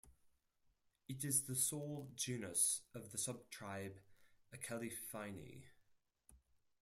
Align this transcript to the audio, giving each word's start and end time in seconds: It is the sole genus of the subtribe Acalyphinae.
It 1.07 1.23
is 1.23 1.43
the 1.43 1.53
sole 1.53 2.09
genus 2.15 2.81
of 2.95 3.11
the 3.11 3.19
subtribe 3.19 3.97
Acalyphinae. 4.51 5.65